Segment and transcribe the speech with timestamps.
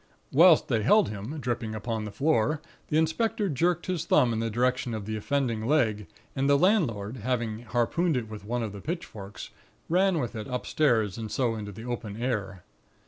[0.31, 4.49] Whilst they held him, dripping upon the floor, the inspector jerked his thumb in the
[4.49, 8.81] direction of the offending leg, and the landlord, having harpooned it with one of the
[8.81, 9.51] pitchforks,
[9.89, 12.63] ran with it upstairs and so into the open air.